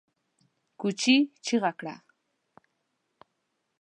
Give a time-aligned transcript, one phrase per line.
[0.79, 1.15] کوچي
[1.45, 1.95] چيغه کړه!